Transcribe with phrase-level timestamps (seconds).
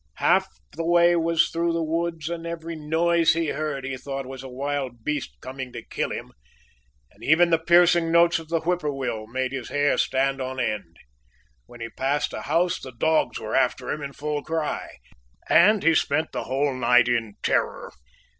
[0.15, 4.41] Half the way was through the woods, and every noise he heard he thought was
[4.41, 6.31] a wild beast coming to kill him,
[7.11, 10.95] and even the piercing notes of the whippoorwill made his hair stand on end.
[11.67, 14.87] When he passed a house the dogs were after him in full cry,
[15.47, 17.91] and he spent the whole night in terror.